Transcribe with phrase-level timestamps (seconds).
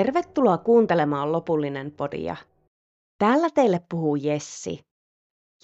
[0.00, 2.36] Tervetuloa kuuntelemaan lopullinen podia.
[3.18, 4.80] Täällä teille puhuu Jessi.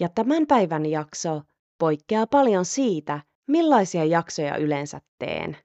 [0.01, 1.43] Ja tämän päivän jakso
[1.79, 5.57] poikkeaa paljon siitä, millaisia jaksoja yleensä teen.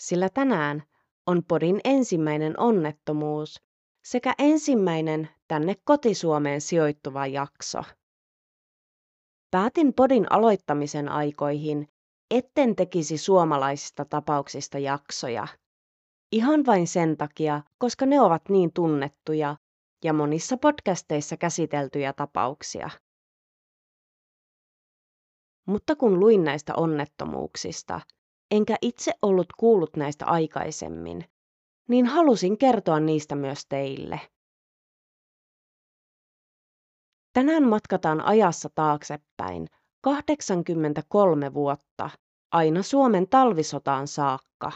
[0.00, 0.82] Sillä tänään
[1.26, 3.62] on podin ensimmäinen onnettomuus
[4.04, 7.82] sekä ensimmäinen tänne kotisuomeen sijoittuva jakso.
[9.50, 11.88] Päätin podin aloittamisen aikoihin,
[12.30, 15.48] etten tekisi suomalaisista tapauksista jaksoja.
[16.34, 19.56] Ihan vain sen takia, koska ne ovat niin tunnettuja
[20.04, 22.90] ja monissa podcasteissa käsiteltyjä tapauksia.
[25.66, 28.00] Mutta kun luin näistä onnettomuuksista,
[28.50, 31.24] enkä itse ollut kuullut näistä aikaisemmin,
[31.88, 34.20] niin halusin kertoa niistä myös teille.
[37.32, 39.66] Tänään matkataan ajassa taaksepäin
[40.02, 42.10] 83 vuotta,
[42.52, 44.72] aina Suomen talvisotaan saakka.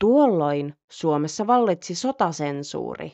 [0.00, 3.12] Tuolloin Suomessa vallitsi sotasensuuri,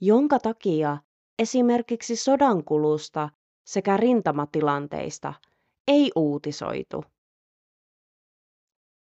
[0.00, 0.98] jonka takia
[1.38, 3.28] esimerkiksi sodankulusta
[3.66, 5.34] sekä rintamatilanteista
[5.88, 7.04] ei uutisoitu.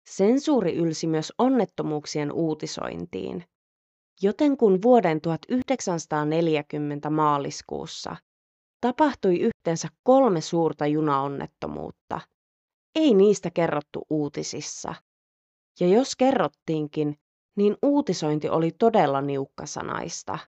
[0.08, 3.44] Sensuuri ylsi myös onnettomuuksien uutisointiin,
[4.22, 8.16] joten kun vuoden 1940 maaliskuussa
[8.80, 12.20] tapahtui yhteensä kolme suurta junaonnettomuutta,
[12.94, 14.94] ei niistä kerrottu uutisissa.
[15.80, 17.18] Ja jos kerrottiinkin,
[17.56, 20.38] niin uutisointi oli todella niukkasanaista.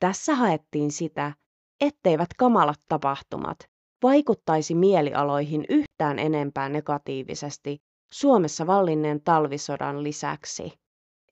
[0.00, 1.32] Tässä haettiin sitä,
[1.80, 3.58] etteivät kamalat tapahtumat
[4.02, 7.78] vaikuttaisi mielialoihin yhtään enempää negatiivisesti
[8.12, 10.72] Suomessa vallinneen talvisodan lisäksi,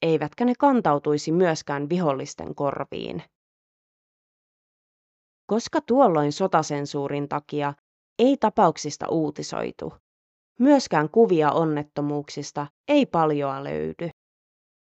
[0.03, 3.23] eivätkä ne kantautuisi myöskään vihollisten korviin.
[5.47, 7.75] Koska tuolloin sotasensuurin takia
[8.19, 9.93] ei tapauksista uutisoitu,
[10.61, 14.11] myöskään kuvia onnettomuuksista ei paljoa löydy.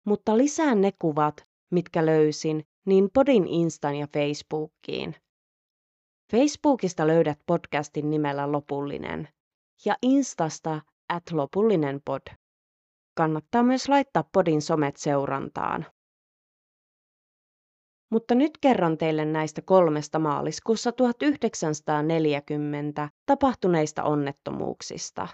[0.07, 5.15] Mutta lisään ne kuvat, mitkä löysin, niin Podin Instan ja Facebookiin.
[6.33, 9.29] Facebookista löydät podcastin nimellä Lopullinen
[9.85, 12.23] ja Instasta at lopullinen pod.
[13.17, 15.87] Kannattaa myös laittaa podin somet seurantaan.
[18.11, 25.29] Mutta nyt kerron teille näistä kolmesta maaliskuussa 1940 tapahtuneista onnettomuuksista.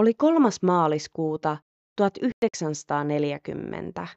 [0.00, 1.56] Oli kolmas maaliskuuta
[1.96, 4.08] 1940.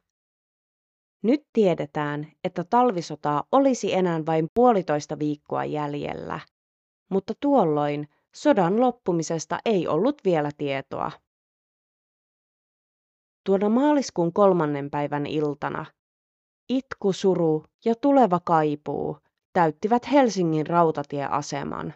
[1.22, 6.40] Nyt tiedetään, että talvisotaa olisi enää vain puolitoista viikkoa jäljellä,
[7.10, 11.12] mutta tuolloin sodan loppumisesta ei ollut vielä tietoa.
[13.46, 15.86] Tuona maaliskuun kolmannen päivän iltana
[16.68, 19.18] itku, suru ja tuleva kaipuu
[19.52, 21.94] täyttivät Helsingin rautatieaseman.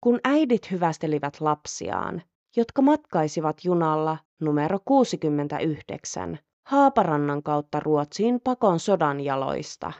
[0.00, 2.22] Kun äidit hyvästelivät lapsiaan,
[2.58, 9.92] jotka matkaisivat junalla numero 69 Haaparannan kautta Ruotsiin pakon sodan jaloista.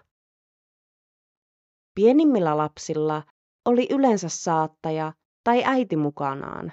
[1.95, 3.23] Pienimmillä lapsilla
[3.65, 5.13] oli yleensä saattaja
[5.45, 6.73] tai äiti mukanaan,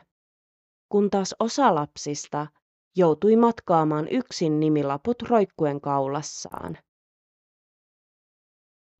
[0.89, 2.47] kun taas osa lapsista
[2.95, 6.77] joutui matkaamaan yksin nimilaput roikkuen kaulassaan.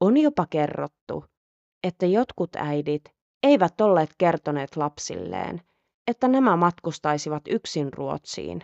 [0.02, 1.26] On jopa kerrottu,
[1.84, 3.04] että jotkut äidit
[3.44, 5.62] eivät olleet kertoneet lapsilleen,
[6.08, 8.64] että nämä matkustaisivat yksin Ruotsiin.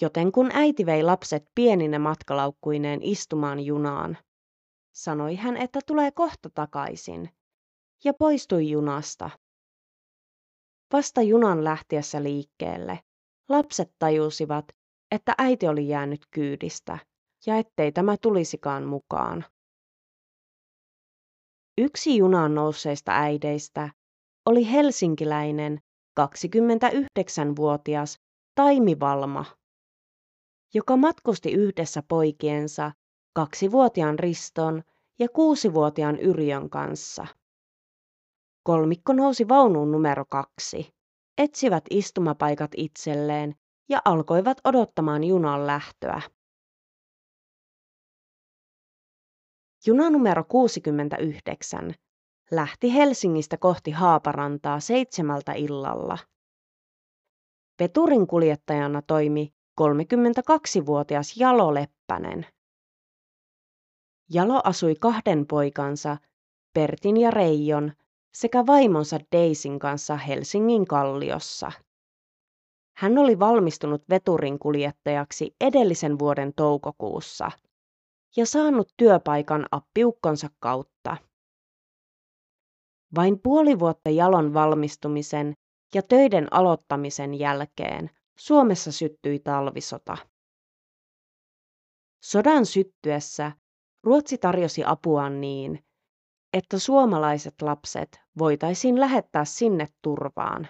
[0.00, 4.18] Joten kun äiti vei lapset pienine matkalaukkuineen istumaan junaan,
[4.94, 7.30] sanoi hän, että tulee kohta takaisin,
[8.04, 9.30] ja poistui junasta.
[10.92, 13.00] Vasta junan lähtiessä liikkeelle
[13.48, 14.64] lapset tajusivat,
[15.10, 16.98] että äiti oli jäänyt kyydistä
[17.46, 19.44] ja ettei tämä tulisikaan mukaan.
[21.78, 23.90] Yksi junaan nousseista äideistä
[24.46, 25.78] oli helsinkiläinen
[26.20, 28.18] 29-vuotias
[28.54, 29.44] Taimi Valma,
[30.74, 32.92] joka matkusti yhdessä poikiensa
[33.34, 34.82] kaksivuotiaan Riston
[35.18, 37.26] ja kuusivuotiaan Yrjön kanssa.
[38.62, 40.94] Kolmikko nousi vaunuun numero kaksi,
[41.38, 43.54] etsivät istumapaikat itselleen
[43.88, 46.22] ja alkoivat odottamaan junan lähtöä.
[49.86, 51.94] Juna numero 69
[52.50, 56.18] lähti Helsingistä kohti Haaparantaa seitsemältä illalla.
[57.80, 62.46] Veturin kuljettajana toimi 32-vuotias Jalo Leppänen.
[64.30, 66.16] Jalo asui kahden poikansa,
[66.74, 67.92] Pertin ja Reijon,
[68.34, 71.72] sekä vaimonsa Deisin kanssa Helsingin kalliossa.
[72.96, 77.50] Hän oli valmistunut veturin kuljettajaksi edellisen vuoden toukokuussa
[78.36, 81.16] ja saanut työpaikan appiukkonsa kautta.
[83.14, 85.54] Vain puoli vuotta jalon valmistumisen
[85.94, 90.16] ja töiden aloittamisen jälkeen Suomessa syttyi talvisota.
[92.24, 93.52] Sodan syttyessä
[94.04, 95.84] Ruotsi tarjosi apuaan niin,
[96.52, 100.68] että suomalaiset lapset voitaisiin lähettää sinne turvaan.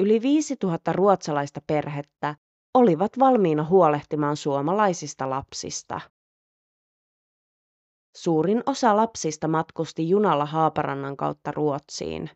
[0.00, 2.36] Yli 5000 ruotsalaista perhettä
[2.74, 6.00] olivat valmiina huolehtimaan suomalaisista lapsista.
[8.16, 12.30] Suurin osa lapsista matkusti junalla Haaparannan kautta Ruotsiin.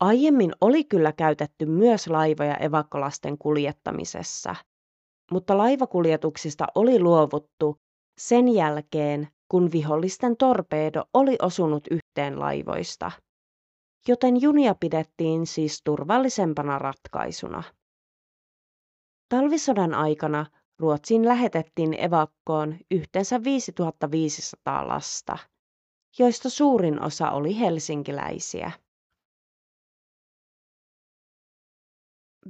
[0.00, 4.56] Aiemmin oli kyllä käytetty myös laivoja evakkolasten kuljettamisessa,
[5.30, 7.76] mutta laivakuljetuksista oli luovuttu
[8.18, 13.10] sen jälkeen, kun vihollisten torpeedo oli osunut yhteen laivoista,
[14.08, 17.62] joten junia pidettiin siis turvallisempana ratkaisuna.
[19.28, 20.46] Talvisodan aikana
[20.84, 25.38] Ruotsiin lähetettiin evakkoon yhteensä 5500 lasta,
[26.18, 28.72] joista suurin osa oli helsinkiläisiä.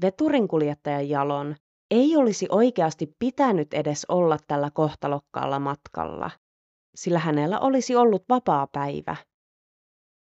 [0.03, 1.57] Veturinkuljettaja Jalon
[1.91, 6.31] ei olisi oikeasti pitänyt edes olla tällä kohtalokkaalla matkalla,
[6.95, 9.17] sillä hänellä olisi ollut vapaa päivä.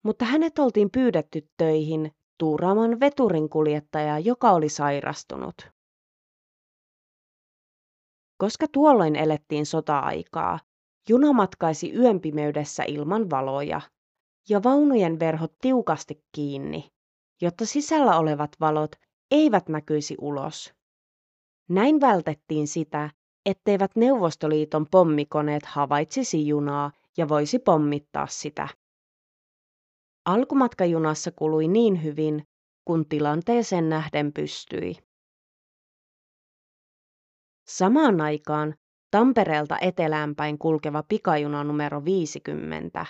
[0.04, 5.77] Mutta hänet oltiin pyydetty töihin tuuraamaan veturinkuljettajaa, joka oli sairastunut.
[8.38, 10.60] Koska tuolloin elettiin sota-aikaa,
[11.10, 13.82] juna matkaisi yön pimeydessä ilman valoja
[14.50, 16.92] ja vaunujen verhot tiukasti kiinni,
[17.42, 18.96] jotta sisällä olevat valot
[19.32, 20.74] eivät näkyisi ulos.
[21.70, 23.10] Näin vältettiin sitä,
[23.46, 28.68] etteivät Neuvostoliiton pommikoneet havaitsisi junaa ja voisi pommittaa sitä.
[30.26, 32.44] Alkumatkajunassa kului niin hyvin,
[32.86, 34.96] kun tilanteeseen nähden pystyi.
[37.70, 38.76] Samaan aikaan
[39.12, 43.06] Tampereelta eteläänpäin kulkeva pikajuna numero 50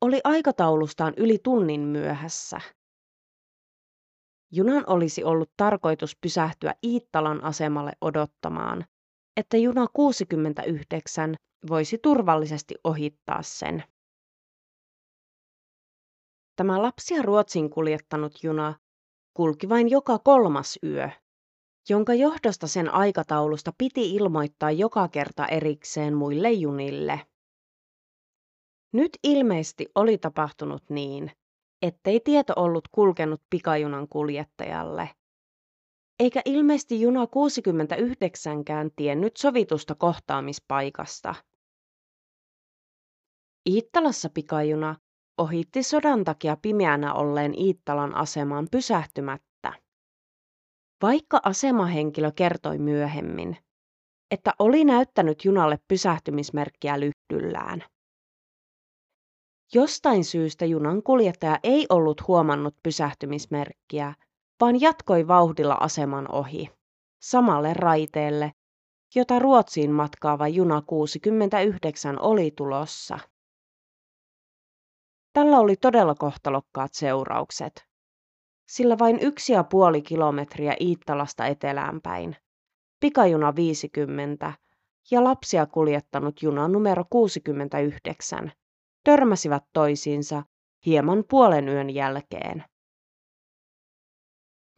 [0.00, 2.60] oli aikataulustaan yli tunnin myöhässä.
[4.52, 8.84] Junan olisi ollut tarkoitus pysähtyä Iittalan asemalle odottamaan,
[9.36, 11.34] että juna 69
[11.68, 13.84] voisi turvallisesti ohittaa sen.
[16.56, 18.74] Tämä lapsia Ruotsin kuljettanut juna
[19.36, 21.10] kulki vain joka kolmas yö,
[21.88, 27.20] jonka johdosta sen aikataulusta piti ilmoittaa joka kerta erikseen muille junille.
[28.92, 31.30] Nyt ilmeisesti oli tapahtunut niin,
[31.82, 35.10] ettei tieto ollut kulkenut pikajunan kuljettajalle.
[36.20, 41.34] Eikä ilmeisesti juna 69kään tiennyt sovitusta kohtaamispaikasta.
[43.70, 44.96] Iittalassa pikajuna
[45.38, 49.49] ohitti sodan takia pimeänä olleen Iittalan asemaan pysähtymättä.
[51.02, 53.56] Vaikka asemahenkilö kertoi myöhemmin,
[54.30, 57.84] että oli näyttänyt junalle pysähtymismerkkiä lyhtyllään.
[59.74, 64.14] Jostain syystä junan kuljettaja ei ollut huomannut pysähtymismerkkiä,
[64.60, 66.70] vaan jatkoi vauhdilla aseman ohi,
[67.22, 68.52] samalle raiteelle,
[69.14, 73.18] jota Ruotsiin matkaava juna 69 oli tulossa.
[75.32, 77.89] Tällä oli todella kohtalokkaat seuraukset,
[78.70, 82.36] sillä vain yksi ja puoli kilometriä Iittalasta eteläänpäin,
[83.00, 84.52] pikajuna 50
[85.10, 88.52] ja lapsia kuljettanut juna numero 69
[89.04, 90.42] törmäsivät toisiinsa
[90.86, 92.64] hieman puolen yön jälkeen.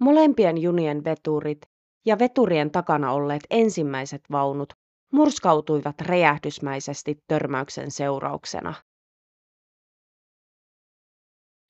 [0.00, 1.60] Molempien junien veturit
[2.06, 4.72] ja veturien takana olleet ensimmäiset vaunut
[5.12, 8.74] murskautuivat räjähdysmäisesti törmäyksen seurauksena.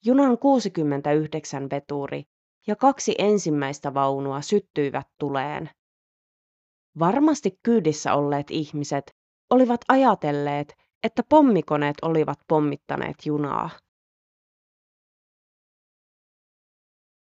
[0.04, 2.22] Junan 69 veturi
[2.66, 5.70] ja kaksi ensimmäistä vaunua syttyivät tuleen.
[6.98, 9.10] Varmasti kyydissä olleet ihmiset
[9.50, 13.70] olivat ajatelleet, että pommikoneet olivat pommittaneet junaa.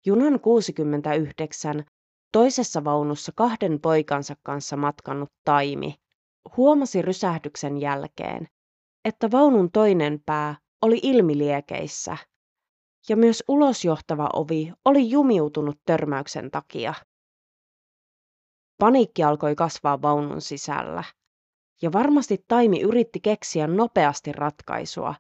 [0.05, 1.85] Junan 69
[2.31, 5.95] toisessa vaunussa kahden poikansa kanssa matkannut Taimi
[6.57, 8.47] huomasi rysähdyksen jälkeen,
[9.05, 12.17] että vaunun toinen pää oli ilmiliekeissä
[13.09, 16.93] ja myös ulosjohtava ovi oli jumiutunut törmäyksen takia.
[18.79, 21.03] Paniikki alkoi kasvaa vaunun sisällä.
[21.81, 25.15] Ja varmasti Taimi yritti keksiä nopeasti ratkaisua,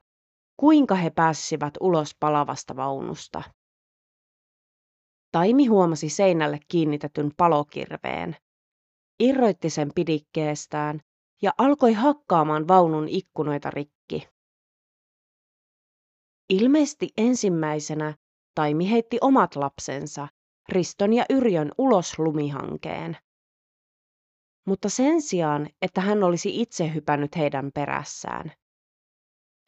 [0.57, 3.43] kuinka he pääsisivät ulos palavasta vaunusta.
[5.31, 8.35] Taimi huomasi seinälle kiinnitetyn palokirveen,
[9.19, 11.01] irroitti sen pidikkeestään
[11.41, 14.00] ja alkoi hakkaamaan vaunun ikkunoita rikki.
[16.51, 18.13] Ilmeisesti ensimmäisenä
[18.55, 20.27] Taimi heitti omat lapsensa,
[20.69, 23.17] Riston ja Yrjön, ulos lumihankeen
[24.65, 28.51] mutta sen sijaan, että hän olisi itse hypännyt heidän perässään.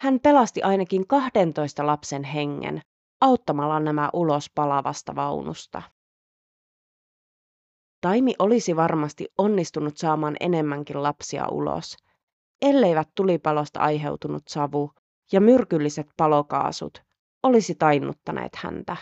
[0.02, 2.82] Hän pelasti ainakin 12 lapsen hengen
[3.22, 5.82] auttamalla nämä ulos palavasta vaunusta.
[8.02, 11.98] Taimi olisi varmasti onnistunut saamaan enemmänkin lapsia ulos,
[12.62, 14.92] elleivät tulipalosta aiheutunut savu
[15.32, 17.04] ja myrkylliset palokaasut
[17.44, 18.98] olisi tainnuttaneet häntä.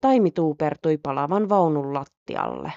[0.00, 2.72] Taimi tuupertui palavan vaunun lattialle.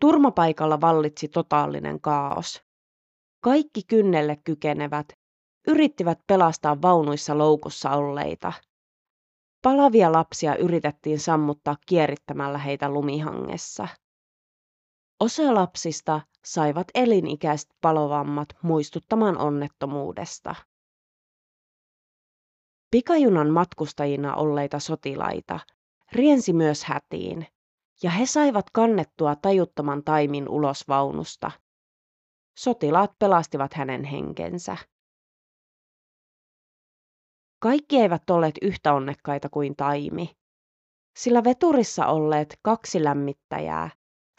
[0.00, 2.62] Turmapaikalla vallitsi totaalinen kaos.
[3.40, 5.20] Kaikki kynnelle kykenevät
[5.68, 8.52] yrittivät pelastaa vaunuissa loukussa olleita.
[9.62, 13.88] Palavia lapsia yritettiin sammuttaa kierittämällä heitä lumihangessa.
[15.20, 20.54] Osa lapsista saivat elinikäiset palovammat muistuttamaan onnettomuudesta.
[22.90, 25.60] Pikajunan matkustajina olleita sotilaita
[26.12, 27.46] riensi myös hätiin,
[28.02, 31.50] ja he saivat kannettua tajuttoman taimin ulos vaunusta.
[32.58, 34.76] Sotilaat pelastivat hänen henkensä.
[37.58, 40.36] Kaikki eivät olleet yhtä onnekkaita kuin Taimi,
[41.16, 43.90] sillä veturissa olleet kaksi lämmittäjää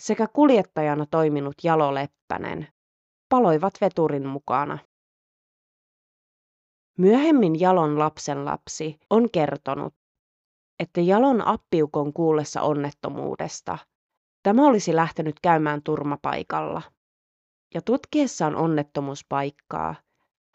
[0.01, 2.67] sekä kuljettajana toiminut Jalo Leppänen
[3.29, 4.77] paloivat veturin mukana.
[6.97, 9.93] Myöhemmin Jalon lapsenlapsi on kertonut,
[10.79, 13.77] että Jalon appiukon kuullessa onnettomuudesta
[14.43, 16.81] tämä olisi lähtenyt käymään turmapaikalla.
[17.73, 19.95] Ja tutkiessaan onnettomuuspaikkaa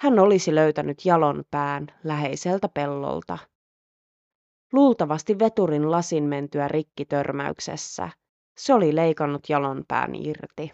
[0.00, 3.38] hän olisi löytänyt Jalon pään läheiseltä pellolta.
[4.73, 8.09] Luultavasti veturin lasin mentyä rikki törmäyksessä
[8.59, 10.73] se oli leikannut Jalon pään irti.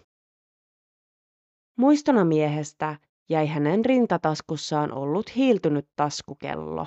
[1.77, 2.99] Muistona miehestä
[3.29, 6.87] jäi hänen rintataskussaan ollut hiiltynyt taskukello.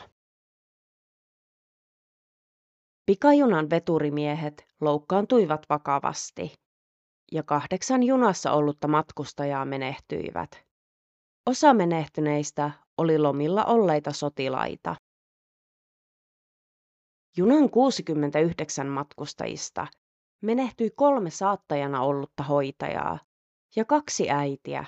[3.06, 6.54] Pikajunan veturimiehet loukkaantuivat vakavasti
[7.32, 10.66] ja kahdeksan junassa ollutta matkustajaa menehtyivät.
[11.46, 14.96] Osa menehtyneistä oli lomilla olleita sotilaita.
[17.38, 19.88] Junan 69 matkustajista
[20.46, 23.20] menehtyi kolme saattajana ollutta hoitajaa
[23.76, 24.86] ja kaksi äitiä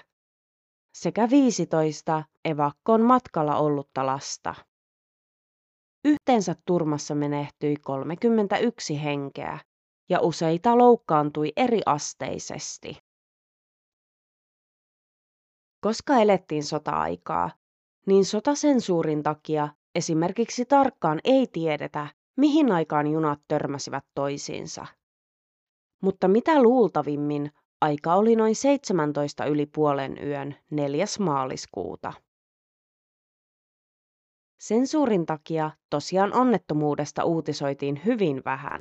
[0.97, 4.55] sekä 15 evakkoon matkalla ollutta lasta.
[6.05, 9.59] Yhteensä turmassa menehtyi 31 henkeä
[10.09, 12.97] ja useita loukkaantui eri asteisesti.
[15.81, 17.51] Koska elettiin sota-aikaa,
[18.07, 24.85] niin sotasensuurin takia esimerkiksi tarkkaan ei tiedetä, mihin aikaan junat törmäsivät toisiinsa.
[26.01, 27.51] Mutta mitä luultavimmin
[27.81, 31.05] aika oli noin 17 yli puolen yön 4.
[31.19, 32.13] maaliskuuta.
[34.59, 38.79] Sensuurin takia tosiaan onnettomuudesta uutisoitiin hyvin vähän.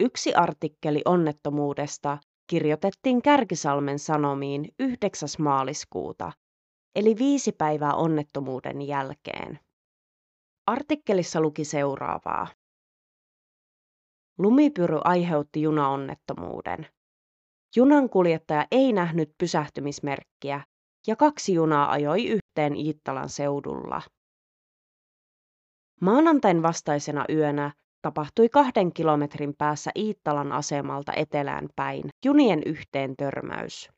[0.00, 5.28] Yksi artikkeli onnettomuudesta kirjoitettiin Kärkisalmen Sanomiin 9.
[5.38, 6.32] maaliskuuta,
[6.94, 9.58] eli viisi päivää onnettomuuden jälkeen.
[10.66, 12.46] Artikkelissa luki seuraavaa.
[14.38, 16.86] Lumipyry aiheutti junaonnettomuuden.
[17.76, 20.60] Junan kuljettaja ei nähnyt pysähtymismerkkiä
[21.06, 24.02] ja kaksi junaa ajoi yhteen Iittalan seudulla.
[26.00, 33.90] Maanantain vastaisena yönä tapahtui kahden kilometrin päässä Iittalan asemalta etelään päin junien yhteen törmäys.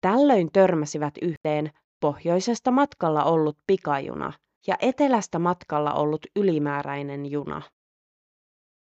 [0.00, 1.70] Tällöin törmäsivät yhteen
[2.00, 4.32] pohjoisesta matkalla ollut pikajuna
[4.66, 7.62] ja etelästä matkalla ollut ylimääräinen juna.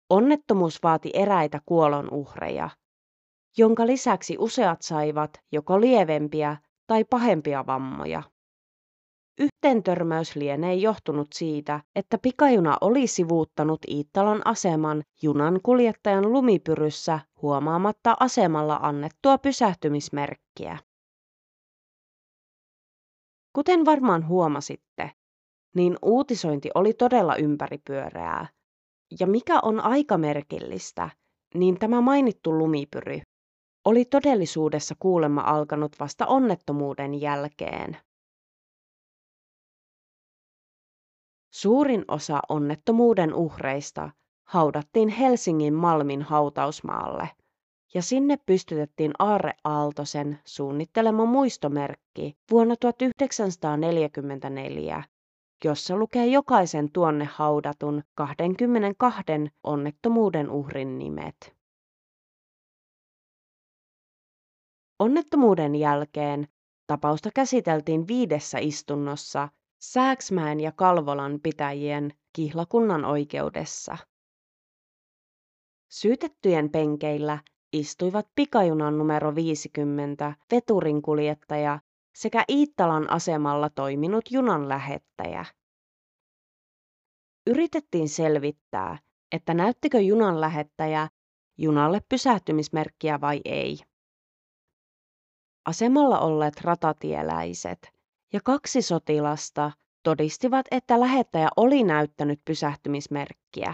[0.09, 2.69] Onnettomuus vaati eräitä kuolonuhreja,
[3.57, 8.23] jonka lisäksi useat saivat joko lievempiä tai pahempia vammoja.
[9.39, 18.79] Yhteentörmäys lienee johtunut siitä, että pikajuna oli sivuuttanut Iittalan aseman junan kuljettajan lumipyryssä huomaamatta asemalla
[18.81, 20.77] annettua pysähtymismerkkiä.
[23.53, 25.11] Kuten varmaan huomasitte,
[25.75, 28.47] niin uutisointi oli todella ympäripyöreää.
[29.19, 31.09] Ja mikä on aikamerkillistä,
[31.53, 33.19] niin tämä mainittu lumipyry
[33.85, 37.97] oli todellisuudessa kuulemma alkanut vasta onnettomuuden jälkeen.
[41.53, 44.09] Suurin osa onnettomuuden uhreista
[44.47, 47.29] haudattiin Helsingin Malmin hautausmaalle
[47.93, 55.03] ja sinne pystytettiin Aarre Aaltosen suunnittelema muistomerkki vuonna 1944,
[55.63, 59.23] jossa lukee jokaisen tuonne haudatun 22
[59.63, 61.55] onnettomuuden uhrin nimet.
[64.99, 66.47] Onnettomuuden jälkeen
[66.87, 69.49] tapausta käsiteltiin viidessä istunnossa
[69.81, 73.97] Sääksmäen ja Kalvolan pitäjien kihlakunnan oikeudessa.
[75.91, 77.39] Syytettyjen penkeillä
[77.73, 81.79] istuivat pikajunan numero 50 veturinkuljettaja
[82.15, 85.45] sekä Iittalan asemalla toiminut junan lähettäjä.
[87.47, 88.97] Yritettiin selvittää,
[89.31, 91.07] että näyttikö junan lähettäjä
[91.57, 93.77] junalle pysähtymismerkkiä vai ei.
[95.65, 97.91] Asemalla olleet ratatieläiset
[98.33, 99.71] ja kaksi sotilasta
[100.03, 103.73] todistivat, että lähettäjä oli näyttänyt pysähtymismerkkiä.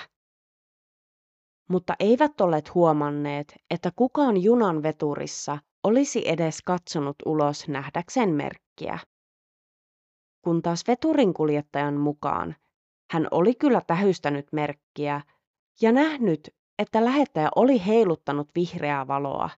[1.70, 9.00] Mutta eivät olleet huomanneet, että kukaan junan veturissa olisi edes katsonut ulos nähdäkseen merkkiä.
[10.42, 12.56] Kun taas veturin kuljettajan mukaan
[13.12, 15.22] hän oli kyllä tähystänyt merkkiä
[15.82, 19.50] ja nähnyt, että lähettäjä oli heiluttanut vihreää valoa,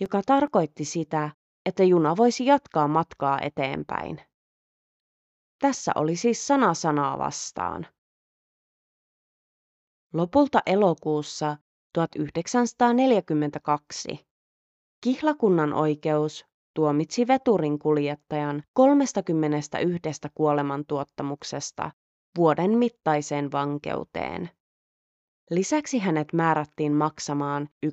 [0.00, 1.30] joka tarkoitti sitä,
[1.66, 4.20] että juna voisi jatkaa matkaa eteenpäin.
[5.60, 7.86] Tässä oli siis sana sanaa vastaan.
[10.12, 11.56] Lopulta elokuussa
[11.92, 14.25] 1942
[15.00, 19.70] Kihlakunnan oikeus tuomitsi veturin kuljettajan 31
[20.34, 21.90] kuolemantuottamuksesta
[22.36, 24.50] vuoden mittaiseen vankeuteen.
[25.50, 27.92] Lisäksi hänet määrättiin maksamaan 1,3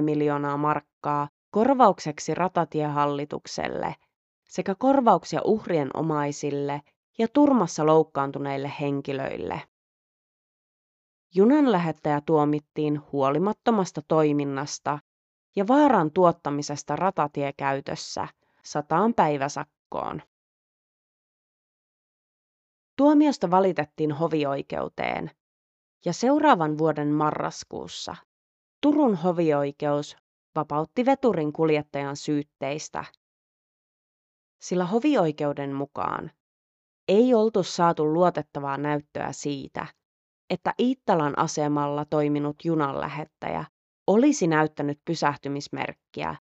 [0.00, 3.94] miljoonaa markkaa korvaukseksi ratatiehallitukselle
[4.48, 6.82] sekä korvauksia uhrien omaisille
[7.18, 9.62] ja turmassa loukkaantuneille henkilöille.
[11.34, 14.98] Junan lähettäjä tuomittiin huolimattomasta toiminnasta
[15.58, 18.28] ja vaaran tuottamisesta ratatiekäytössä
[18.64, 20.22] sataan päiväsakkoon.
[22.96, 25.30] Tuomiosta valitettiin hovioikeuteen
[26.04, 28.16] ja seuraavan vuoden marraskuussa
[28.80, 30.16] Turun hovioikeus
[30.54, 33.04] vapautti veturin kuljettajan syytteistä,
[34.62, 36.30] sillä hovioikeuden mukaan
[37.08, 39.86] ei oltu saatu luotettavaa näyttöä siitä,
[40.50, 43.64] että Iittalan asemalla toiminut junanlähettäjä
[44.08, 46.36] olisi näyttänyt pysähtymismerkkiä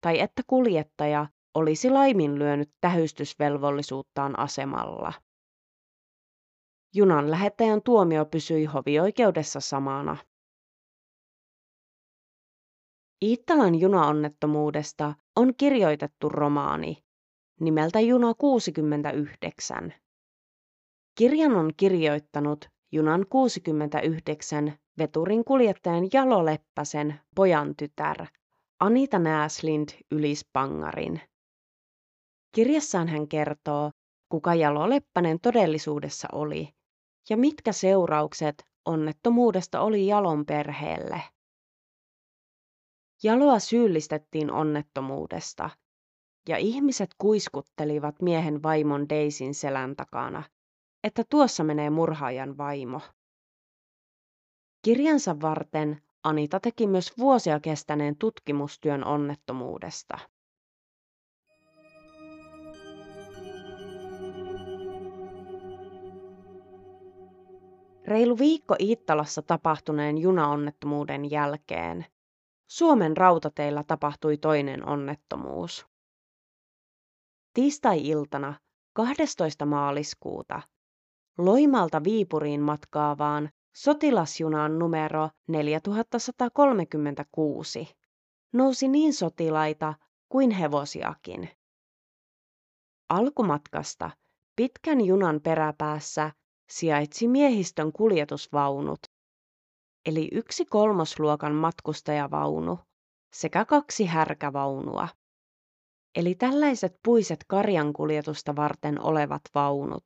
[0.00, 5.12] tai että kuljettaja olisi laiminlyönyt tähystysvelvollisuuttaan asemalla.
[6.94, 10.16] Junan lähettäjän tuomio pysyi hovioikeudessa samana.
[13.22, 17.04] Iittalan junaonnettomuudesta on kirjoitettu romaani
[17.60, 19.94] nimeltä Juna 69.
[21.18, 28.26] Kirjan on kirjoittanut Junan 69 veturin kuljettajan Jalo Leppäsen pojan tytär
[28.80, 31.20] Anita Nääslind Ylispangarin.
[32.54, 33.90] Kirjassaan hän kertoo,
[34.28, 36.68] kuka Jalo Leppänen todellisuudessa oli
[37.30, 41.22] ja mitkä seuraukset onnettomuudesta oli Jalon perheelle.
[43.22, 45.70] Jaloa syyllistettiin onnettomuudesta,
[46.48, 50.42] ja ihmiset kuiskuttelivat miehen vaimon Deisin selän takana,
[51.04, 53.00] että tuossa menee murhaajan vaimo.
[54.86, 60.18] Kirjansa varten Anita teki myös vuosia kestäneen tutkimustyön onnettomuudesta.
[68.04, 72.06] Reilu viikko Iittalassa tapahtuneen junaonnettomuuden jälkeen
[72.70, 75.86] Suomen rautateillä tapahtui toinen onnettomuus.
[77.54, 78.54] Tiistai-iltana
[78.92, 79.66] 12.
[79.66, 80.62] maaliskuuta
[81.38, 87.96] Loimalta Viipuriin matkaavaan sotilasjunaan numero 4136
[88.52, 89.94] nousi niin sotilaita
[90.28, 91.50] kuin hevosiakin.
[93.08, 94.10] Alkumatkasta
[94.56, 96.32] pitkän junan peräpäässä
[96.70, 98.98] sijaitsi miehistön kuljetusvaunut,
[100.06, 102.78] eli yksi kolmosluokan matkustajavaunu
[103.32, 105.08] sekä kaksi härkävaunua,
[106.14, 110.02] eli tällaiset puiset karjankuljetusta varten olevat vaunut.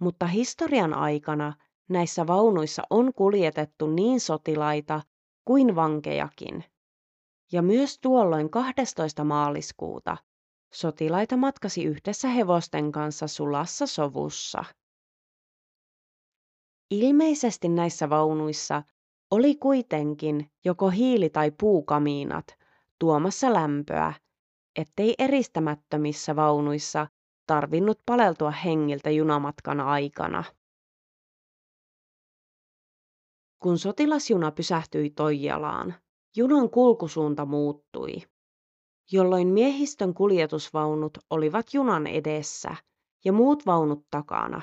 [0.00, 1.54] Mutta historian aikana
[1.88, 5.00] näissä vaunuissa on kuljetettu niin sotilaita
[5.44, 6.64] kuin vankejakin.
[7.52, 9.24] Ja myös tuolloin 12.
[9.24, 10.16] maaliskuuta
[10.74, 14.64] sotilaita matkasi yhdessä hevosten kanssa sulassa sovussa.
[16.90, 18.82] Ilmeisesti näissä vaunuissa
[19.30, 22.46] oli kuitenkin joko hiili- tai puukamiinat
[22.98, 24.14] tuomassa lämpöä,
[24.76, 27.06] ettei eristämättömissä vaunuissa
[27.46, 30.44] tarvinnut paleltua hengiltä junamatkan aikana.
[33.62, 35.94] Kun sotilasjuna pysähtyi Toijalaan,
[36.36, 38.22] junan kulkusuunta muuttui,
[39.12, 42.76] jolloin miehistön kuljetusvaunut olivat junan edessä
[43.24, 44.62] ja muut vaunut takana.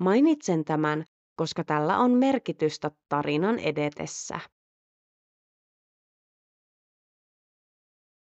[0.00, 1.04] Mainitsen tämän,
[1.36, 4.40] koska tällä on merkitystä tarinan edetessä.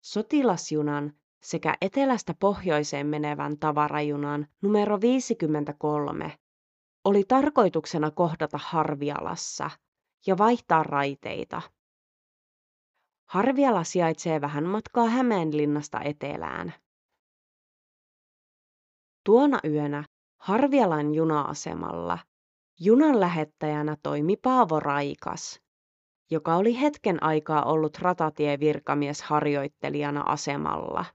[0.04, 6.38] Sotilasjunan sekä etelästä pohjoiseen menevän tavarajunan numero 53
[7.06, 9.70] oli tarkoituksena kohdata Harvialassa
[10.28, 11.62] ja vaihtaa raiteita.
[13.30, 16.74] Harviala sijaitsee vähän matkaa Hämeenlinnasta etelään.
[19.26, 20.04] Tuona yönä
[20.40, 22.20] Harvialan juna-asemalla
[22.80, 25.62] Junan lähettäjänä toimi Paavo Raikas,
[26.32, 31.06] joka oli hetken aikaa ollut ratatievirkamies harjoittelijana asemalla.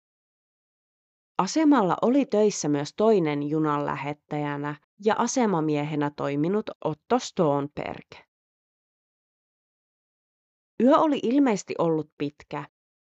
[1.38, 8.06] Asemalla oli töissä myös toinen junan lähettäjänä ja asemamiehenä toiminut Otto Stoneberg.
[10.82, 12.64] Yö oli ilmeisesti ollut pitkä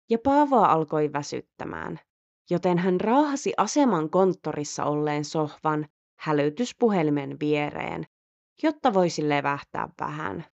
[0.09, 1.99] ja Paavoa alkoi väsyttämään,
[2.49, 5.87] joten hän raahasi aseman konttorissa olleen sohvan
[6.19, 8.07] hälytyspuhelimen viereen,
[8.63, 10.45] jotta voisi levähtää vähän.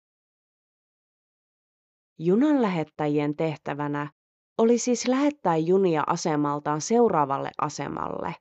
[2.18, 4.12] Junan lähettäjien tehtävänä
[4.58, 8.34] oli siis lähettää junia asemaltaan seuraavalle asemalle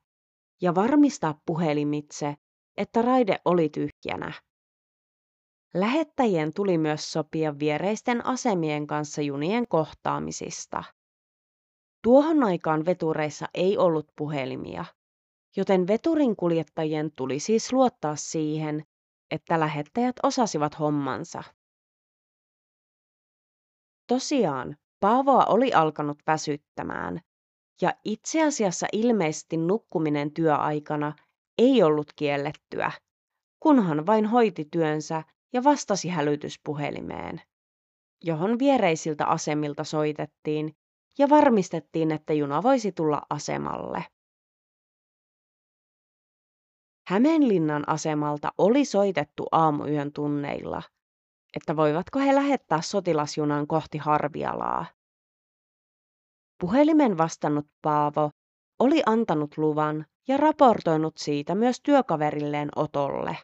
[0.62, 2.36] ja varmistaa puhelimitse,
[2.78, 4.34] että raide oli tyhjänä.
[5.74, 10.84] Lähettäjien tuli myös sopia viereisten asemien kanssa junien kohtaamisista.
[12.04, 14.86] Tuohon aikaan vetureissa ei ollut puhelimia,
[15.58, 18.84] joten veturin kuljettajien tuli siis luottaa siihen,
[19.32, 21.44] että lähettäjät osasivat hommansa.
[24.08, 27.22] Tosiaan, Paavoa oli alkanut väsyttämään,
[27.82, 31.14] ja itse asiassa ilmeisesti nukkuminen työaikana
[31.58, 32.92] ei ollut kiellettyä,
[33.60, 37.42] kunhan vain hoiti työnsä ja vastasi hälytyspuhelimeen,
[38.24, 40.76] johon viereisiltä asemilta soitettiin
[41.20, 44.06] ja varmistettiin, että juna voisi tulla asemalle.
[47.08, 50.82] Hämeenlinnan asemalta oli soitettu aamuyön tunneilla–
[51.58, 54.86] että voivatko he lähettää sotilasjunan kohti Harvialaa.
[56.62, 58.32] Puhelimen vastannut Paavo
[58.80, 63.38] oli antanut luvan ja raportoinut siitä myös työkaverilleen Otolle.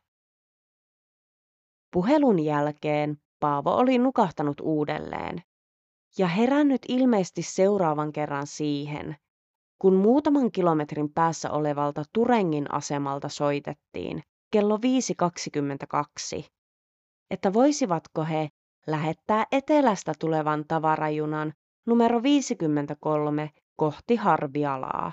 [1.94, 5.44] Puhelun jälkeen Paavo oli nukahtanut uudelleen
[6.18, 9.16] ja herännyt ilmeisesti seuraavan kerran siihen,
[9.80, 14.78] kun muutaman kilometrin päässä olevalta Turengin asemalta soitettiin kello
[16.38, 16.46] 5.22
[17.34, 18.50] että voisivatko he
[18.88, 21.54] lähettää etelästä tulevan tavarajunan
[21.86, 25.12] numero 53 kohti Harvialaa.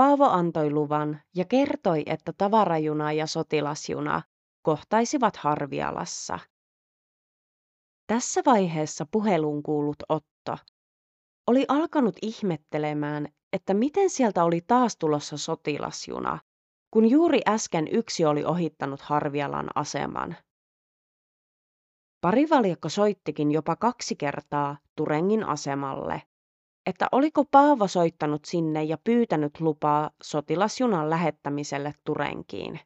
[0.00, 4.22] Paavo antoi luvan ja kertoi, että tavarajuna ja sotilasjuna
[4.62, 6.38] kohtaisivat Harvialassa.
[8.06, 10.56] Tässä vaiheessa puhelun kuulut Otto
[11.46, 16.38] oli alkanut ihmettelemään, että miten sieltä oli taas tulossa sotilasjuna,
[16.90, 20.36] kun juuri äsken yksi oli ohittanut Harvialan aseman.
[22.20, 26.22] Parivaljakko soittikin jopa kaksi kertaa Turengin asemalle,
[26.86, 32.80] että oliko Paavo soittanut sinne ja pyytänyt lupaa sotilasjunan lähettämiselle Turenkiin.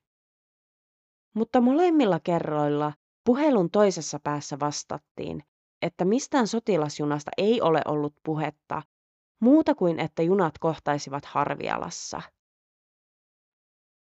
[1.34, 2.92] Mutta molemmilla kerroilla
[3.24, 5.42] puhelun toisessa päässä vastattiin,
[5.82, 8.82] että mistään sotilasjunasta ei ole ollut puhetta,
[9.40, 12.22] muuta kuin että junat kohtaisivat Harvialassa.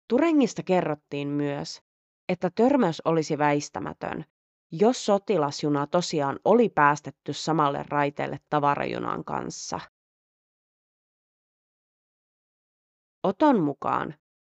[0.09, 1.83] Turengista kerrottiin myös,
[2.29, 4.25] että törmäys olisi väistämätön,
[4.73, 9.81] jos sotilasjuna tosiaan oli päästetty samalle raiteelle tavarajunan kanssa.
[13.23, 14.15] Oton mukaan,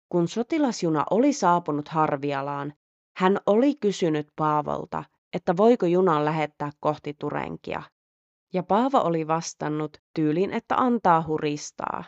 [0.09, 2.73] kun sotilasjuna oli saapunut Harvialaan,
[3.17, 7.83] hän oli kysynyt Paavolta, että voiko junan lähettää kohti Turenkia.
[8.53, 12.05] Ja Paavo oli vastannut tyylin, että antaa huristaa.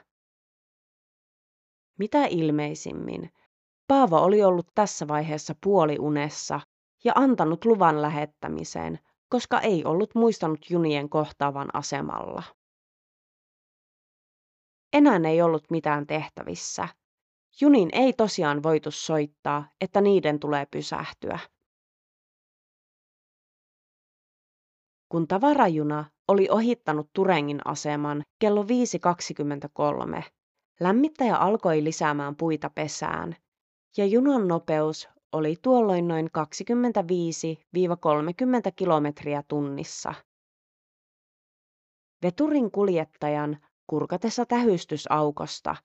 [1.99, 3.33] Mitä ilmeisimmin,
[3.89, 6.61] Paavo oli ollut tässä vaiheessa puoliunessa
[7.05, 12.43] ja antanut luvan lähettämiseen, koska ei ollut muistanut junien kohtaavan asemalla.
[14.93, 16.89] Enää ei ollut mitään tehtävissä.
[17.61, 21.39] Junin ei tosiaan voitu soittaa, että niiden tulee pysähtyä.
[25.09, 30.23] Kun tavarajuna oli ohittanut Turengin aseman kello 5.23,
[30.81, 33.37] lämmittäjä alkoi lisäämään puita pesään
[33.97, 36.31] ja junan nopeus oli tuolloin noin 25-30
[38.77, 40.15] kilometriä tunnissa.
[42.23, 45.77] Veturin kuljettajan kurkatessa tähystysaukosta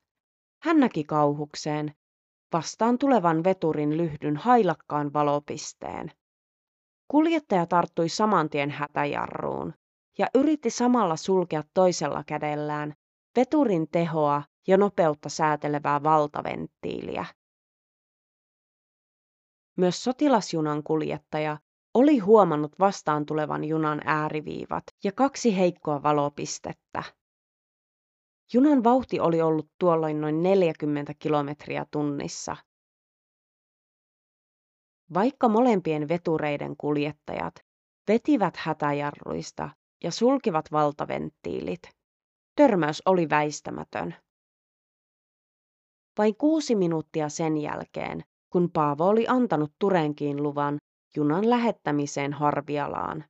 [0.64, 1.96] hän näki kauhukseen
[2.54, 6.12] vastaan tulevan veturin lyhdyn hailakkaan valopisteen.
[7.08, 9.74] Kuljettaja tarttui saman tien hätäjarruun
[10.18, 12.94] ja yritti samalla sulkea toisella kädellään
[13.36, 17.26] veturin tehoa ja nopeutta säätelevää valtaventtiiliä.
[19.78, 21.58] Myös sotilasjunan kuljettaja
[21.94, 27.04] oli huomannut vastaan tulevan junan ääriviivat ja kaksi heikkoa valopistettä.
[28.54, 32.56] Junan vauhti oli ollut tuolloin noin 40 kilometriä tunnissa.
[35.14, 37.56] Vaikka molempien vetureiden kuljettajat
[38.08, 39.70] vetivät hätäjarruista
[40.04, 41.82] ja sulkivat valtaventtiilit,
[42.56, 44.16] törmäys oli väistämätön.
[46.18, 48.24] Vain kuusi minuuttia sen jälkeen,
[48.56, 50.78] kun Paavo oli antanut Turenkiin luvan
[51.16, 53.26] junan lähettämiseen Harvialaan.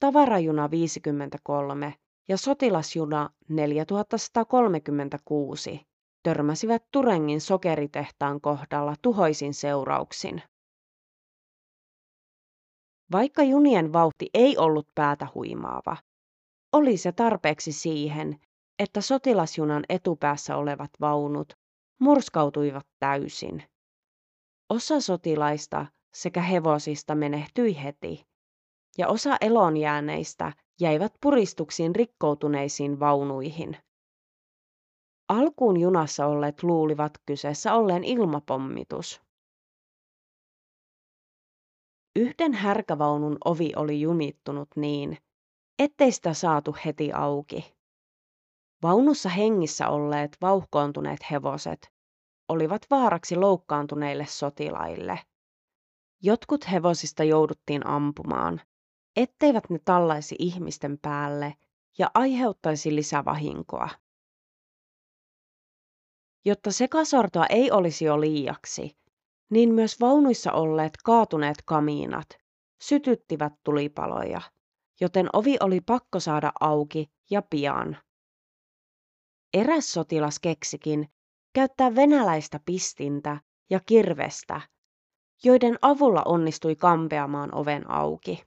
[0.00, 1.94] Tavarajuna 53
[2.28, 5.80] ja sotilasjuna 4136
[6.22, 10.42] törmäsivät Turengin sokeritehtaan kohdalla tuhoisin seurauksin.
[13.12, 15.96] Vaikka junien vauhti ei ollut päätä huimaava,
[16.72, 18.40] oli se tarpeeksi siihen,
[18.78, 21.52] että sotilasjunan etupäässä olevat vaunut
[22.00, 23.71] murskautuivat täysin.
[24.72, 28.26] Osa sotilaista sekä hevosista menehtyi heti,
[28.98, 33.76] ja osa elonjääneistä jäivät puristuksiin rikkoutuneisiin vaunuihin.
[35.28, 39.22] Alkuun junassa olleet luulivat kyseessä olleen ilmapommitus.
[42.16, 45.18] Yhden härkävaunun ovi oli jumittunut niin,
[45.78, 47.74] ettei sitä saatu heti auki.
[48.82, 51.92] Vaunussa hengissä olleet vauhkoontuneet hevoset
[52.52, 55.18] olivat vaaraksi loukkaantuneille sotilaille.
[56.22, 58.60] Jotkut hevosista jouduttiin ampumaan,
[59.16, 61.54] etteivät ne tallaisi ihmisten päälle
[61.98, 63.88] ja aiheuttaisi lisävahinkoa.
[66.44, 68.96] Jotta sekasortoa ei olisi jo liiaksi,
[69.50, 72.26] niin myös vaunuissa olleet kaatuneet kamiinat
[72.82, 74.40] sytyttivät tulipaloja,
[75.00, 77.96] joten ovi oli pakko saada auki ja pian.
[79.54, 81.12] Eräs sotilas keksikin
[81.52, 84.60] käyttää venäläistä pistintä ja kirvestä,
[85.44, 88.42] joiden avulla onnistui kampeamaan oven auki.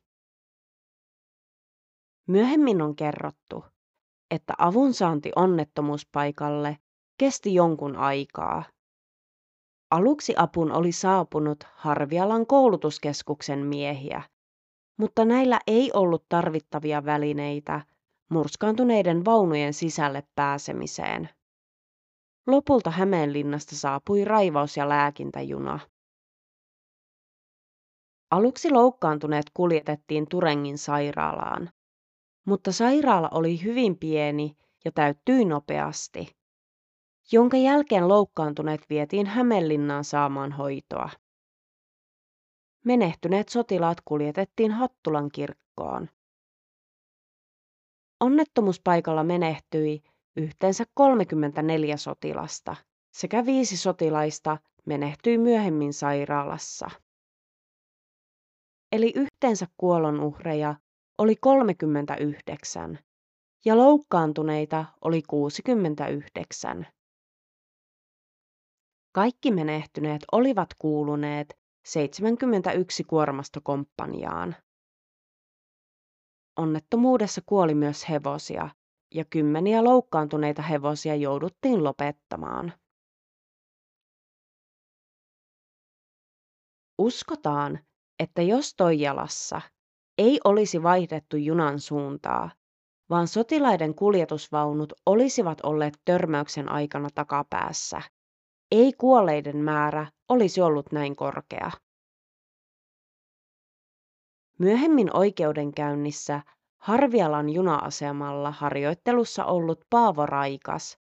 [2.27, 3.65] Myöhemmin on kerrottu,
[4.31, 6.77] että avunsaanti onnettomuuspaikalle
[7.17, 8.63] kesti jonkun aikaa.
[9.91, 14.21] Aluksi apun oli saapunut Harvialan koulutuskeskuksen miehiä,
[14.97, 17.81] mutta näillä ei ollut tarvittavia välineitä
[18.29, 21.29] murskaantuneiden vaunujen sisälle pääsemiseen.
[22.47, 25.79] Lopulta Hämeenlinnasta saapui raivaus- ja lääkintäjuna.
[28.31, 31.69] Aluksi loukkaantuneet kuljetettiin Turengin sairaalaan,
[32.45, 36.35] mutta sairaala oli hyvin pieni ja täyttyi nopeasti,
[37.31, 41.09] jonka jälkeen loukkaantuneet vietiin Hämeenlinnaan saamaan hoitoa.
[42.85, 46.09] Menehtyneet sotilaat kuljetettiin Hattulan kirkkoon.
[48.19, 50.03] Onnettomuuspaikalla menehtyi
[50.35, 52.75] yhteensä 34 sotilasta
[53.13, 56.89] sekä viisi sotilaista menehtyi myöhemmin sairaalassa.
[58.91, 60.75] Eli yhteensä kuolonuhreja
[61.17, 62.99] oli 39
[63.65, 66.87] ja loukkaantuneita oli 69.
[69.11, 74.55] Kaikki menehtyneet olivat kuuluneet 71 kuormastokomppaniaan.
[76.59, 78.69] Onnettomuudessa kuoli myös hevosia
[79.15, 82.73] ja kymmeniä loukkaantuneita hevosia jouduttiin lopettamaan.
[86.97, 87.79] Uskotaan,
[88.19, 89.61] että jos Toijalassa
[90.17, 92.51] ei olisi vaihdettu junan suuntaa,
[93.09, 98.01] vaan sotilaiden kuljetusvaunut olisivat olleet törmäyksen aikana takapäässä,
[98.71, 101.71] ei kuolleiden määrä olisi ollut näin korkea.
[104.59, 106.41] Myöhemmin oikeudenkäynnissä
[106.85, 110.97] Harvialan juna-asemalla harjoittelussa ollut Paavo Raikas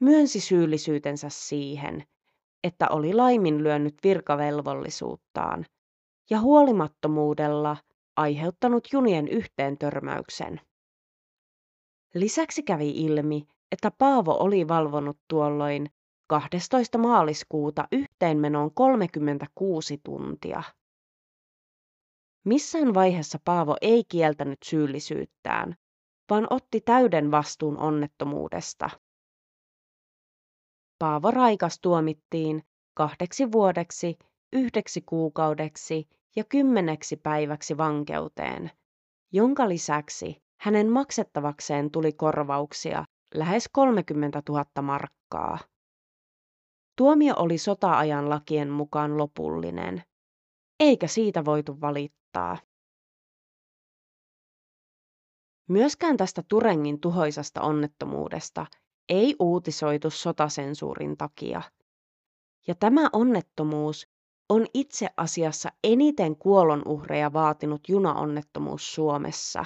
[0.00, 2.04] myönsi syyllisyytensä siihen,
[2.64, 5.66] että oli laiminlyönyt virkavelvollisuuttaan
[6.30, 7.76] ja huolimattomuudella
[8.16, 10.60] aiheuttanut junien yhteen törmäyksen.
[12.14, 15.90] Lisäksi kävi ilmi, että Paavo oli valvonut tuolloin
[16.26, 16.98] 12.
[16.98, 20.62] maaliskuuta yhteenmenoon 36 tuntia.
[22.44, 25.74] Missään vaiheessa Paavo ei kieltänyt syyllisyyttään,
[26.30, 28.90] vaan otti täyden vastuun onnettomuudesta.
[30.98, 32.62] Paavo Raikas tuomittiin
[32.94, 34.18] kahdeksi vuodeksi,
[34.52, 38.70] yhdeksi kuukaudeksi ja kymmeneksi päiväksi vankeuteen,
[39.32, 45.58] jonka lisäksi hänen maksettavakseen tuli korvauksia lähes 30 000 markkaa.
[46.96, 50.02] Tuomio oli sota-ajan lakien mukaan lopullinen,
[50.80, 52.17] eikä siitä voitu valittaa.
[55.68, 58.66] Myöskään tästä Turengin tuhoisasta onnettomuudesta
[59.08, 61.62] ei uutisoitu sotasensuurin takia.
[62.66, 64.08] Ja tämä onnettomuus
[64.48, 69.64] on itse asiassa eniten kuolonuhreja vaatinut junaonnettomuus Suomessa.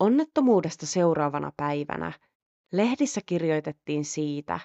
[0.00, 2.12] Onnettomuudesta seuraavana päivänä
[2.72, 4.60] lehdissä kirjoitettiin siitä,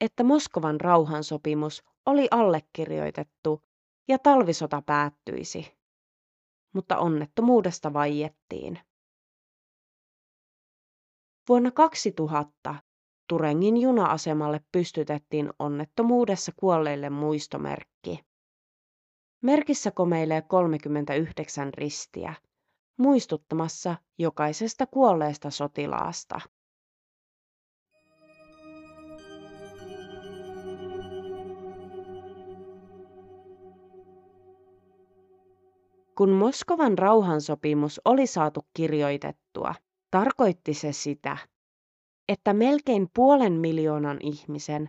[0.00, 3.62] että Moskovan rauhansopimus oli allekirjoitettu
[4.10, 5.78] ja talvisota päättyisi.
[6.74, 8.78] Mutta onnettomuudesta vaiettiin.
[11.48, 12.74] Vuonna 2000
[13.28, 18.24] Turengin juna-asemalle pystytettiin onnettomuudessa kuolleille muistomerkki.
[19.42, 22.34] Merkissä komeilee 39 ristiä,
[22.96, 26.40] muistuttamassa jokaisesta kuolleesta sotilaasta.
[36.16, 39.74] Kun Moskovan rauhansopimus oli saatu kirjoitettua,
[40.10, 41.36] tarkoitti se sitä,
[42.28, 44.88] että melkein puolen miljoonan ihmisen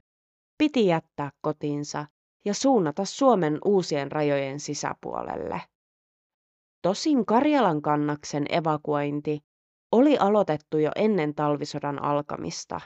[0.58, 2.06] piti jättää kotinsa
[2.46, 5.62] ja suunnata Suomen uusien rajojen sisäpuolelle.
[6.82, 9.40] Tosin Karjalan kannaksen evakuointi
[9.92, 12.82] oli aloitettu jo ennen talvisodan alkamista.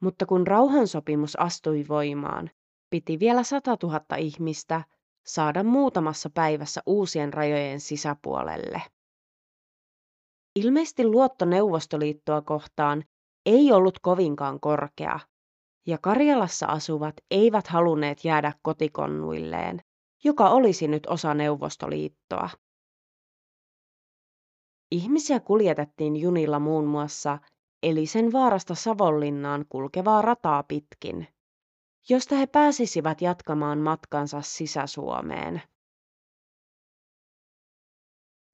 [0.00, 2.50] Mutta kun rauhansopimus astui voimaan,
[2.90, 4.84] piti vielä 100 000 ihmistä
[5.26, 8.82] saada muutamassa päivässä uusien rajojen sisäpuolelle.
[10.56, 13.04] Ilmeisesti luotto Neuvostoliittoa kohtaan
[13.46, 15.20] ei ollut kovinkaan korkea,
[15.86, 19.80] ja Karjalassa asuvat eivät halunneet jäädä kotikonnuilleen,
[20.24, 22.50] joka olisi nyt osa Neuvostoliittoa.
[24.90, 27.38] Ihmisiä kuljetettiin junilla muun muassa
[27.82, 31.28] Elisen vaarasta Savonlinnaan kulkevaa rataa pitkin,
[32.08, 35.62] josta he pääsisivät jatkamaan matkansa Sisä-Suomeen.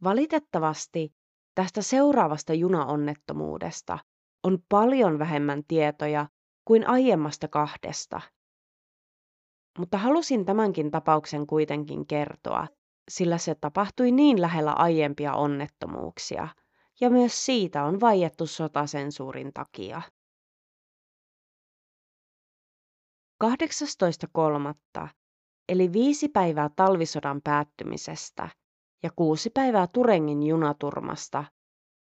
[0.04, 1.14] Valitettavasti
[1.54, 3.98] tästä seuraavasta junaonnettomuudesta
[4.44, 6.26] on paljon vähemmän tietoja
[6.64, 8.20] kuin aiemmasta kahdesta.
[9.78, 12.66] Mutta halusin tämänkin tapauksen kuitenkin kertoa,
[13.10, 16.48] sillä se tapahtui niin lähellä aiempia onnettomuuksia,
[17.00, 20.02] ja myös siitä on vaiettu sotasensuurin takia.
[23.44, 25.08] 18.3.
[25.68, 28.48] eli viisi päivää talvisodan päättymisestä
[29.02, 31.44] ja kuusi päivää Turengin junaturmasta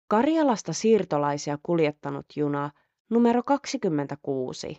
[0.08, 2.70] Karjalasta siirtolaisia kuljettanut juna
[3.10, 4.76] numero 26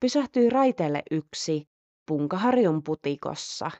[0.00, 1.68] pysähtyi raiteelle yksi
[2.06, 3.70] Punkaharjun putikossa.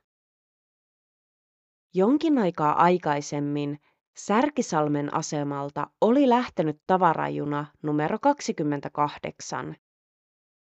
[1.95, 3.79] Jonkin aikaa aikaisemmin
[4.19, 9.77] Särkisalmen asemalta oli lähtenyt tavarajuna numero 28.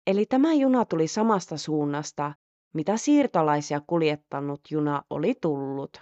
[0.07, 2.35] Eli tämä juna tuli samasta suunnasta,
[2.75, 6.01] mitä siirtolaisia kuljettanut juna oli tullut.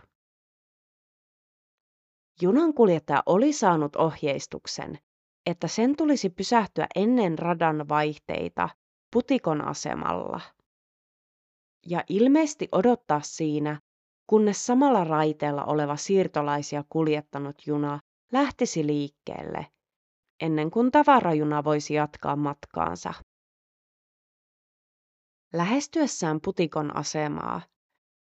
[2.40, 4.98] Junan kuljettaja oli saanut ohjeistuksen,
[5.46, 8.68] että sen tulisi pysähtyä ennen radan vaihteita
[9.12, 10.40] putikon asemalla.
[11.86, 13.80] Ja ilmeisesti odottaa siinä,
[14.26, 18.00] kunnes samalla raiteella oleva siirtolaisia kuljettanut juna
[18.32, 19.66] lähtisi liikkeelle,
[20.40, 23.14] ennen kuin tavarajuna voisi jatkaa matkaansa.
[25.56, 27.62] Lähestyessään putikon asemaa,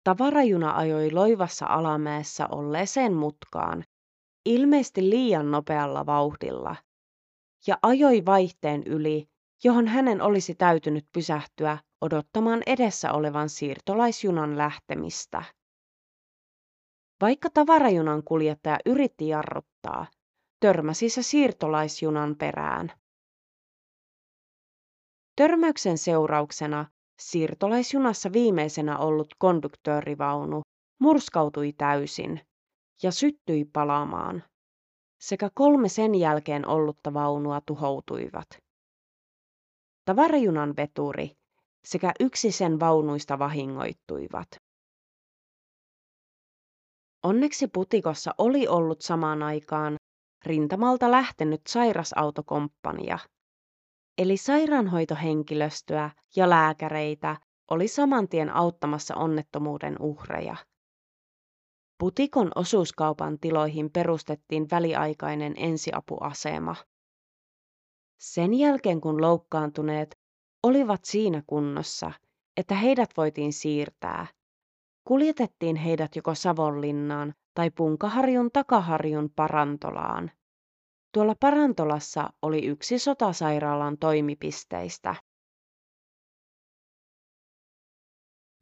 [0.03, 3.83] tavarajuna ajoi loivassa alamäessä olleeseen mutkaan,
[4.45, 6.75] ilmeisesti liian nopealla vauhdilla,
[7.67, 9.29] ja ajoi vaihteen yli,
[9.63, 15.43] johon hänen olisi täytynyt pysähtyä odottamaan edessä olevan siirtolaisjunan lähtemistä.
[17.21, 20.07] Vaikka tavarajunan kuljettaja yritti jarruttaa,
[20.59, 22.91] törmäsi se siirtolaisjunan perään.
[25.35, 26.85] Törmäyksen seurauksena
[27.21, 30.61] siirtolaisjunassa viimeisenä ollut konduktöörivaunu
[30.99, 32.41] murskautui täysin
[33.03, 34.43] ja syttyi palaamaan.
[35.21, 38.47] Sekä kolme sen jälkeen ollutta vaunua tuhoutuivat.
[40.05, 41.31] Tavarajunan veturi
[41.85, 44.47] sekä yksi sen vaunuista vahingoittuivat.
[47.23, 49.95] Onneksi putikossa oli ollut samaan aikaan
[50.45, 53.19] rintamalta lähtenyt sairasautokomppania,
[54.17, 57.37] eli sairaanhoitohenkilöstöä ja lääkäreitä
[57.71, 60.55] oli samantien auttamassa onnettomuuden uhreja.
[61.97, 66.75] Putikon osuuskaupan tiloihin perustettiin väliaikainen ensiapuasema.
[68.19, 70.19] Sen jälkeen kun loukkaantuneet
[70.63, 72.11] olivat siinä kunnossa,
[72.57, 74.27] että heidät voitiin siirtää,
[75.07, 80.31] kuljetettiin heidät joko Savonlinnaan tai Punkaharjun takaharjun parantolaan.
[81.13, 85.15] Tuolla parantolassa oli yksi sotasairaalan toimipisteistä.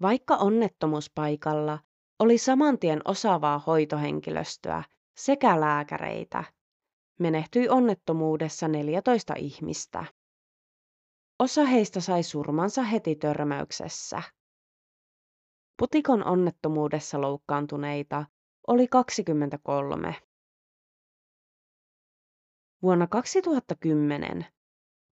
[0.01, 1.79] Vaikka onnettomuuspaikalla
[2.19, 4.83] oli samantien osaavaa hoitohenkilöstöä
[5.17, 6.43] sekä lääkäreitä.
[7.19, 10.05] Menehtyi onnettomuudessa 14 ihmistä.
[11.39, 14.21] Osa heistä sai surmansa heti törmäyksessä.
[15.77, 18.25] Putikon onnettomuudessa loukkaantuneita
[18.67, 20.15] oli 23.
[22.81, 24.45] Vuonna 2010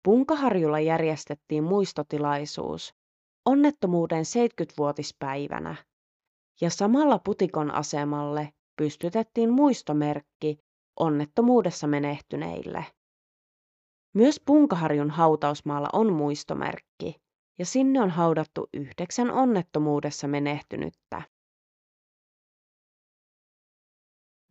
[0.03, 2.93] Punkaharjulla järjestettiin muistotilaisuus
[3.45, 5.75] onnettomuuden 70-vuotispäivänä
[6.61, 10.57] ja samalla putikon asemalle pystytettiin muistomerkki
[10.99, 12.85] onnettomuudessa menehtyneille.
[14.13, 17.15] Myös Punkaharjun hautausmaalla on muistomerkki,
[17.59, 21.21] ja sinne on haudattu yhdeksän onnettomuudessa menehtynyttä.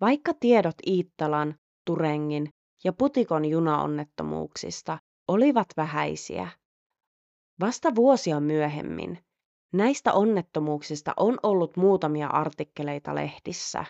[0.01, 1.55] Vaikka tiedot Iittalan,
[1.87, 2.49] Turengin
[2.85, 6.49] ja Putikon junaonnettomuuksista olivat vähäisiä,
[7.61, 9.19] vasta vuosia myöhemmin
[9.73, 13.85] näistä onnettomuuksista on ollut muutamia artikkeleita lehdissä,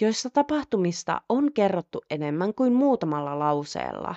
[0.00, 4.14] joissa tapahtumista on kerrottu enemmän kuin muutamalla lauseella.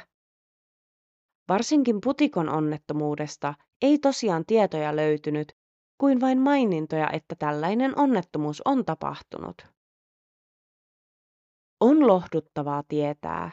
[1.49, 5.57] Varsinkin Putikon onnettomuudesta ei tosiaan tietoja löytynyt,
[5.97, 9.67] kuin vain mainintoja, että tällainen onnettomuus on tapahtunut.
[11.79, 13.51] On lohduttavaa tietää,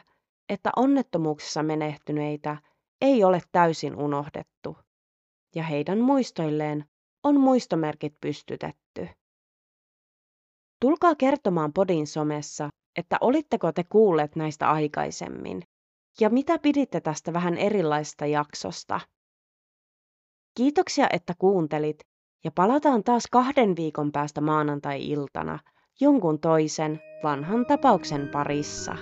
[0.49, 2.57] että onnettomuuksissa menehtyneitä
[3.01, 4.77] ei ole täysin unohdettu,
[5.55, 6.85] ja heidän muistoilleen
[7.23, 9.07] on muistomerkit pystytetty.
[10.81, 15.63] Tulkaa kertomaan Podin somessa, että olitteko te kuulleet näistä aikaisemmin,
[16.19, 18.99] ja mitä piditte tästä vähän erilaista jaksosta.
[20.57, 21.99] Kiitoksia, että kuuntelit,
[22.43, 25.59] ja palataan taas kahden viikon päästä maanantai-iltana
[25.99, 28.95] jonkun toisen vanhan tapauksen parissa.